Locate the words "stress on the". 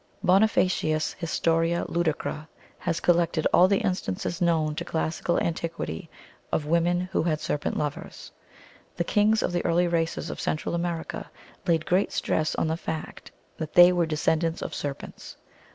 12.11-12.77